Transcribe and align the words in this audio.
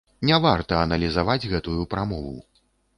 Не 0.29 0.39
варта 0.45 0.79
аналізаваць 0.87 1.39
гэтую 1.55 1.79
прамову. 1.95 2.37